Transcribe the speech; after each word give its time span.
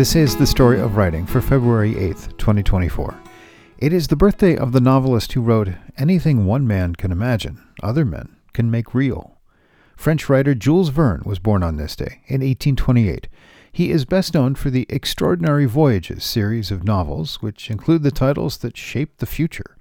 This 0.00 0.16
is 0.16 0.34
the 0.34 0.46
story 0.46 0.80
of 0.80 0.96
writing 0.96 1.26
for 1.26 1.42
February 1.42 1.92
8th, 1.92 2.34
2024. 2.38 3.14
It 3.76 3.92
is 3.92 4.08
the 4.08 4.16
birthday 4.16 4.56
of 4.56 4.72
the 4.72 4.80
novelist 4.80 5.34
who 5.34 5.42
wrote 5.42 5.74
Anything 5.98 6.46
One 6.46 6.66
Man 6.66 6.94
Can 6.94 7.12
Imagine, 7.12 7.62
Other 7.82 8.06
Men 8.06 8.36
Can 8.54 8.70
Make 8.70 8.94
Real. 8.94 9.36
French 9.98 10.30
writer 10.30 10.54
Jules 10.54 10.88
Verne 10.88 11.20
was 11.26 11.38
born 11.38 11.62
on 11.62 11.76
this 11.76 11.94
day 11.94 12.22
in 12.28 12.40
1828. 12.40 13.28
He 13.70 13.90
is 13.90 14.06
best 14.06 14.32
known 14.32 14.54
for 14.54 14.70
the 14.70 14.86
Extraordinary 14.88 15.66
Voyages 15.66 16.24
series 16.24 16.70
of 16.70 16.82
novels, 16.82 17.42
which 17.42 17.70
include 17.70 18.02
the 18.02 18.10
titles 18.10 18.56
that 18.56 18.78
shaped 18.78 19.18
the 19.18 19.26
future 19.26 19.76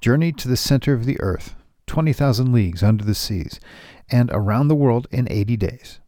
Journey 0.00 0.32
to 0.32 0.48
the 0.48 0.56
Center 0.56 0.92
of 0.92 1.04
the 1.04 1.20
Earth, 1.20 1.54
20,000 1.86 2.52
Leagues 2.52 2.82
Under 2.82 3.04
the 3.04 3.14
Seas, 3.14 3.60
and 4.10 4.28
Around 4.32 4.66
the 4.66 4.74
World 4.74 5.06
in 5.12 5.30
80 5.30 5.56
Days. 5.56 6.00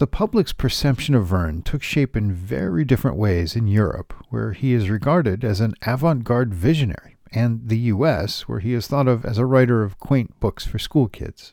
The 0.00 0.06
public's 0.06 0.54
perception 0.54 1.14
of 1.14 1.26
Verne 1.26 1.60
took 1.60 1.82
shape 1.82 2.16
in 2.16 2.32
very 2.32 2.86
different 2.86 3.18
ways 3.18 3.54
in 3.54 3.66
Europe, 3.66 4.14
where 4.30 4.52
he 4.52 4.72
is 4.72 4.88
regarded 4.88 5.44
as 5.44 5.60
an 5.60 5.74
avant 5.82 6.24
garde 6.24 6.54
visionary, 6.54 7.18
and 7.32 7.68
the 7.68 7.76
US, 7.92 8.48
where 8.48 8.60
he 8.60 8.72
is 8.72 8.86
thought 8.86 9.06
of 9.06 9.26
as 9.26 9.36
a 9.36 9.44
writer 9.44 9.82
of 9.82 9.98
quaint 9.98 10.40
books 10.40 10.64
for 10.64 10.78
school 10.78 11.06
kids. 11.06 11.52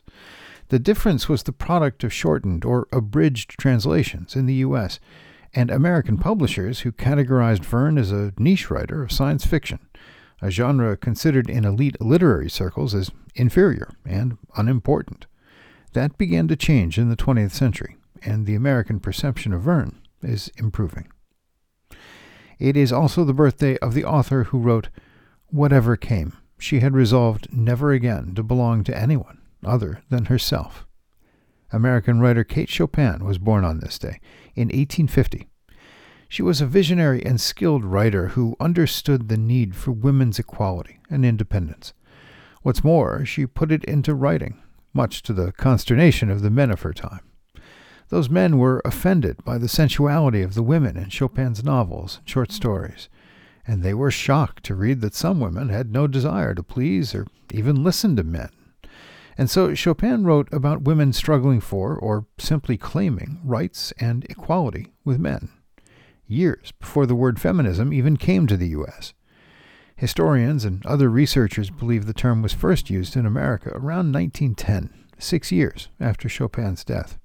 The 0.68 0.78
difference 0.78 1.28
was 1.28 1.42
the 1.42 1.52
product 1.52 2.02
of 2.04 2.10
shortened 2.10 2.64
or 2.64 2.88
abridged 2.90 3.58
translations 3.58 4.34
in 4.34 4.46
the 4.46 4.64
US, 4.64 4.98
and 5.52 5.70
American 5.70 6.16
publishers 6.16 6.80
who 6.80 6.90
categorized 6.90 7.66
Verne 7.66 7.98
as 7.98 8.12
a 8.12 8.32
niche 8.38 8.70
writer 8.70 9.02
of 9.02 9.12
science 9.12 9.44
fiction, 9.44 9.78
a 10.40 10.50
genre 10.50 10.96
considered 10.96 11.50
in 11.50 11.66
elite 11.66 12.00
literary 12.00 12.48
circles 12.48 12.94
as 12.94 13.10
inferior 13.34 13.90
and 14.06 14.38
unimportant. 14.56 15.26
That 15.92 16.16
began 16.16 16.48
to 16.48 16.56
change 16.56 16.96
in 16.96 17.10
the 17.10 17.16
20th 17.16 17.50
century 17.50 17.97
and 18.22 18.46
the 18.46 18.54
American 18.54 19.00
perception 19.00 19.52
of 19.52 19.62
Verne 19.62 20.00
is 20.22 20.50
improving. 20.56 21.08
It 22.58 22.76
is 22.76 22.92
also 22.92 23.24
the 23.24 23.32
birthday 23.32 23.76
of 23.78 23.94
the 23.94 24.04
author 24.04 24.44
who 24.44 24.58
wrote, 24.58 24.88
Whatever 25.46 25.96
came, 25.96 26.36
she 26.58 26.80
had 26.80 26.94
resolved 26.94 27.48
never 27.52 27.92
again 27.92 28.34
to 28.34 28.42
belong 28.42 28.84
to 28.84 28.96
anyone 28.96 29.40
other 29.64 30.02
than 30.10 30.26
herself. 30.26 30.86
American 31.72 32.20
writer 32.20 32.44
Kate 32.44 32.68
Chopin 32.68 33.24
was 33.24 33.38
born 33.38 33.64
on 33.64 33.80
this 33.80 33.98
day, 33.98 34.20
in 34.54 34.68
1850. 34.68 35.48
She 36.28 36.42
was 36.42 36.60
a 36.60 36.66
visionary 36.66 37.24
and 37.24 37.40
skilled 37.40 37.84
writer 37.84 38.28
who 38.28 38.56
understood 38.60 39.28
the 39.28 39.36
need 39.36 39.74
for 39.74 39.92
women's 39.92 40.38
equality 40.38 41.00
and 41.10 41.24
independence. 41.24 41.94
What's 42.62 42.84
more, 42.84 43.24
she 43.24 43.46
put 43.46 43.72
it 43.72 43.84
into 43.84 44.14
writing, 44.14 44.62
much 44.92 45.22
to 45.22 45.32
the 45.32 45.52
consternation 45.52 46.30
of 46.30 46.42
the 46.42 46.50
men 46.50 46.70
of 46.70 46.82
her 46.82 46.92
time. 46.92 47.20
Those 48.08 48.30
men 48.30 48.56
were 48.56 48.80
offended 48.84 49.44
by 49.44 49.58
the 49.58 49.68
sensuality 49.68 50.40
of 50.42 50.54
the 50.54 50.62
women 50.62 50.96
in 50.96 51.10
Chopin's 51.10 51.62
novels 51.62 52.18
and 52.18 52.28
short 52.28 52.52
stories, 52.52 53.08
and 53.66 53.82
they 53.82 53.92
were 53.92 54.10
shocked 54.10 54.64
to 54.64 54.74
read 54.74 55.02
that 55.02 55.14
some 55.14 55.40
women 55.40 55.68
had 55.68 55.92
no 55.92 56.06
desire 56.06 56.54
to 56.54 56.62
please 56.62 57.14
or 57.14 57.26
even 57.52 57.84
listen 57.84 58.16
to 58.16 58.24
men. 58.24 58.48
And 59.36 59.50
so 59.50 59.74
Chopin 59.74 60.24
wrote 60.24 60.52
about 60.52 60.82
women 60.82 61.12
struggling 61.12 61.60
for, 61.60 61.94
or 61.94 62.26
simply 62.38 62.78
claiming, 62.78 63.40
rights 63.44 63.92
and 63.98 64.24
equality 64.24 64.92
with 65.04 65.20
men, 65.20 65.50
years 66.26 66.72
before 66.80 67.06
the 67.06 67.14
word 67.14 67.38
feminism 67.38 67.92
even 67.92 68.16
came 68.16 68.46
to 68.46 68.56
the 68.56 68.68
U.S. 68.68 69.12
Historians 69.96 70.64
and 70.64 70.84
other 70.86 71.10
researchers 71.10 71.70
believe 71.70 72.06
the 72.06 72.14
term 72.14 72.40
was 72.40 72.54
first 72.54 72.88
used 72.88 73.16
in 73.16 73.26
America 73.26 73.68
around 73.70 74.12
1910, 74.12 74.90
six 75.18 75.52
years 75.52 75.88
after 76.00 76.28
Chopin's 76.28 76.84
death. 76.84 77.18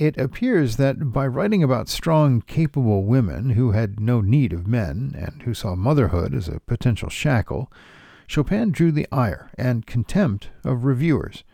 It 0.00 0.16
appears 0.16 0.76
that 0.76 1.12
by 1.12 1.26
writing 1.26 1.62
about 1.62 1.90
strong, 1.90 2.40
capable 2.40 3.04
women 3.04 3.50
who 3.50 3.72
had 3.72 4.00
no 4.00 4.22
need 4.22 4.54
of 4.54 4.66
men 4.66 5.14
and 5.14 5.42
who 5.42 5.52
saw 5.52 5.74
motherhood 5.74 6.34
as 6.34 6.48
a 6.48 6.60
potential 6.60 7.10
shackle, 7.10 7.70
Chopin 8.26 8.70
drew 8.70 8.92
the 8.92 9.06
ire 9.12 9.50
and 9.58 9.86
contempt 9.86 10.48
of 10.64 10.86
reviewers. 10.86 11.44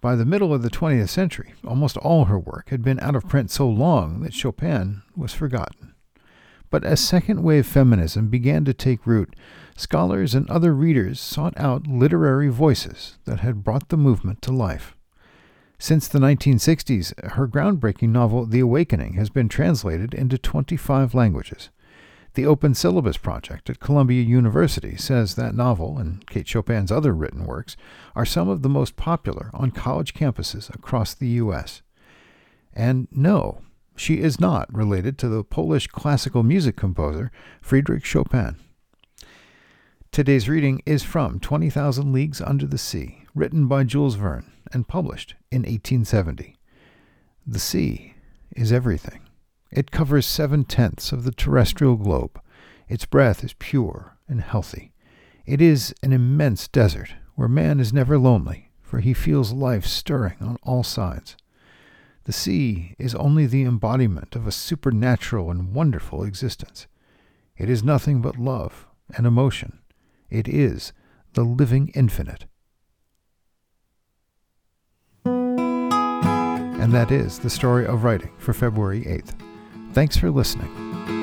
By 0.00 0.16
the 0.16 0.24
middle 0.24 0.54
of 0.54 0.62
the 0.62 0.70
20th 0.70 1.10
century, 1.10 1.52
almost 1.66 1.98
all 1.98 2.24
her 2.24 2.38
work 2.38 2.70
had 2.70 2.82
been 2.82 2.98
out 3.00 3.14
of 3.14 3.28
print 3.28 3.50
so 3.50 3.68
long 3.68 4.20
that 4.22 4.32
Chopin 4.32 5.02
was 5.14 5.34
forgotten. 5.34 5.92
But 6.70 6.82
as 6.82 6.98
second 6.98 7.42
wave 7.42 7.66
feminism 7.66 8.28
began 8.28 8.64
to 8.64 8.72
take 8.72 9.06
root, 9.06 9.36
scholars 9.76 10.34
and 10.34 10.48
other 10.48 10.74
readers 10.74 11.20
sought 11.20 11.52
out 11.58 11.86
literary 11.86 12.48
voices 12.48 13.18
that 13.26 13.40
had 13.40 13.62
brought 13.62 13.90
the 13.90 13.98
movement 13.98 14.40
to 14.40 14.50
life. 14.50 14.95
Since 15.78 16.08
the 16.08 16.18
1960s, 16.18 17.32
her 17.32 17.46
groundbreaking 17.46 18.08
novel 18.08 18.46
The 18.46 18.60
Awakening 18.60 19.14
has 19.14 19.28
been 19.28 19.48
translated 19.48 20.14
into 20.14 20.38
25 20.38 21.14
languages. 21.14 21.68
The 22.32 22.46
Open 22.46 22.74
Syllabus 22.74 23.18
Project 23.18 23.68
at 23.70 23.80
Columbia 23.80 24.22
University 24.22 24.96
says 24.96 25.34
that 25.34 25.54
novel 25.54 25.98
and 25.98 26.26
Kate 26.26 26.46
Chopin's 26.46 26.92
other 26.92 27.14
written 27.14 27.44
works 27.44 27.76
are 28.14 28.26
some 28.26 28.48
of 28.48 28.62
the 28.62 28.68
most 28.68 28.96
popular 28.96 29.50
on 29.54 29.70
college 29.70 30.14
campuses 30.14 30.74
across 30.74 31.14
the 31.14 31.28
U.S. 31.28 31.82
And 32.74 33.08
no, 33.10 33.62
she 33.96 34.20
is 34.20 34.40
not 34.40 34.72
related 34.72 35.18
to 35.18 35.28
the 35.28 35.44
Polish 35.44 35.86
classical 35.86 36.42
music 36.42 36.76
composer 36.76 37.30
Friedrich 37.60 38.04
Chopin. 38.04 38.56
Today's 40.16 40.48
reading 40.48 40.80
is 40.86 41.02
from 41.02 41.40
20,000 41.40 42.10
Leagues 42.10 42.40
Under 42.40 42.66
the 42.66 42.78
Sea, 42.78 43.26
written 43.34 43.68
by 43.68 43.84
Jules 43.84 44.14
Verne 44.14 44.50
and 44.72 44.88
published 44.88 45.34
in 45.50 45.60
1870. 45.64 46.56
The 47.46 47.58
sea 47.58 48.14
is 48.56 48.72
everything. 48.72 49.20
It 49.70 49.90
covers 49.90 50.24
seven 50.24 50.64
tenths 50.64 51.12
of 51.12 51.24
the 51.24 51.32
terrestrial 51.32 51.96
globe. 51.96 52.40
Its 52.88 53.04
breath 53.04 53.44
is 53.44 53.52
pure 53.58 54.16
and 54.26 54.40
healthy. 54.40 54.94
It 55.44 55.60
is 55.60 55.94
an 56.02 56.14
immense 56.14 56.66
desert 56.66 57.12
where 57.34 57.46
man 57.46 57.78
is 57.78 57.92
never 57.92 58.16
lonely, 58.16 58.70
for 58.80 59.00
he 59.00 59.12
feels 59.12 59.52
life 59.52 59.84
stirring 59.84 60.38
on 60.40 60.56
all 60.62 60.82
sides. 60.82 61.36
The 62.24 62.32
sea 62.32 62.94
is 62.98 63.14
only 63.16 63.44
the 63.44 63.64
embodiment 63.64 64.34
of 64.34 64.46
a 64.46 64.50
supernatural 64.50 65.50
and 65.50 65.74
wonderful 65.74 66.24
existence. 66.24 66.86
It 67.58 67.68
is 67.68 67.84
nothing 67.84 68.22
but 68.22 68.38
love 68.38 68.86
and 69.14 69.26
emotion. 69.26 69.80
It 70.30 70.48
is 70.48 70.92
the 71.34 71.44
living 71.44 71.90
infinite. 71.94 72.46
And 75.24 76.92
that 76.92 77.10
is 77.10 77.38
the 77.40 77.50
story 77.50 77.86
of 77.86 78.04
writing 78.04 78.30
for 78.38 78.52
February 78.52 79.02
8th. 79.02 79.34
Thanks 79.92 80.16
for 80.16 80.30
listening. 80.30 81.15